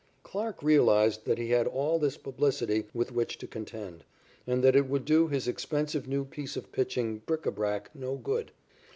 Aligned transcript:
Clarke 0.23 0.63
realized 0.63 1.25
that 1.25 1.37
he 1.37 1.51
had 1.51 1.67
all 1.67 1.99
this 1.99 2.17
publicity 2.17 2.87
with 2.91 3.11
which 3.11 3.37
to 3.37 3.45
contend, 3.45 4.03
and 4.47 4.63
that 4.63 4.75
it 4.75 4.89
would 4.89 5.05
do 5.05 5.27
his 5.27 5.47
expensive 5.47 6.07
new 6.07 6.25
piece 6.25 6.57
of 6.57 6.71
pitching 6.71 7.19
bric 7.19 7.43
à 7.43 7.53
brac 7.53 7.91
no 7.93 8.15
good. 8.15 8.51